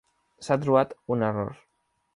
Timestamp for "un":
1.17-1.29